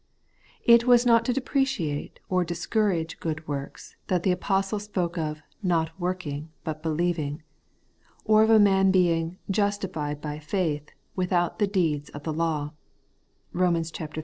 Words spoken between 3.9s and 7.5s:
that the apostle spoke of 'not working, but believing;*